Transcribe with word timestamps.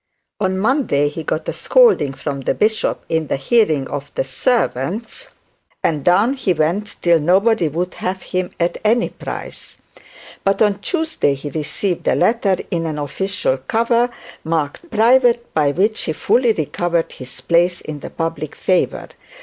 On 0.39 0.57
Monday, 0.57 1.09
he 1.09 1.21
got 1.21 1.47
a 1.47 1.53
scolding 1.53 2.11
from 2.11 2.41
the 2.41 2.55
bishop 2.55 3.05
in 3.07 3.27
the 3.27 3.35
hearing 3.35 3.87
of 3.87 4.11
the 4.15 4.23
servants, 4.23 5.29
and 5.83 6.03
down 6.03 6.33
he 6.33 6.53
went 6.53 6.95
till 7.03 7.19
nobody 7.19 7.67
would 7.67 7.93
have 7.93 8.23
him 8.23 8.49
at 8.59 8.79
any 8.83 9.09
price; 9.09 9.77
but 10.43 10.59
on 10.59 10.79
Tuesday 10.79 11.35
he 11.35 11.51
received 11.51 12.07
a 12.07 12.15
letter, 12.15 12.57
in 12.71 12.87
an 12.87 12.97
official 12.97 13.57
cover, 13.59 14.09
marked 14.43 14.89
private, 14.89 15.53
by 15.53 15.69
which 15.69 16.01
he 16.05 16.13
fully 16.13 16.51
recovered 16.51 17.11
his 17.11 17.39
place 17.39 17.79
in 17.79 17.99
the 17.99 18.09
public 18.09 18.55
favour. 18.55 19.07